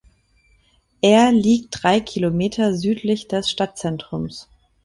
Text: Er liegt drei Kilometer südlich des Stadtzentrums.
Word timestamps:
Er 1.03 1.31
liegt 1.31 1.83
drei 1.83 1.99
Kilometer 1.99 2.73
südlich 2.73 3.27
des 3.27 3.51
Stadtzentrums. 3.51 4.49